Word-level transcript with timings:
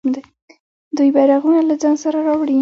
دوی 0.97 1.09
بیرغونه 1.15 1.61
له 1.69 1.75
ځان 1.81 1.95
سره 2.03 2.19
راوړي. 2.27 2.57